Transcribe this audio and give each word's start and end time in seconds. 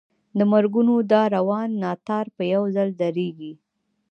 د 0.37 0.39
مرګونو 0.51 0.93
دا 1.11 1.23
روان 1.35 1.69
ناتار 1.83 2.25
به 2.35 2.43
یو 2.53 2.63
ځل 2.75 2.89
درېږي. 3.01 3.53